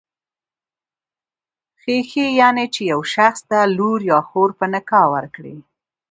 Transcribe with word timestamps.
خېښي، 1.81 2.25
يعنی 2.41 2.65
چي 2.73 2.81
يو 2.91 3.01
شخص 3.13 3.39
ته 3.49 3.57
لور 3.77 3.99
يا 4.11 4.19
خور 4.27 4.49
په 4.59 4.65
نکاح 4.73 5.05
ورکي. 5.13 5.55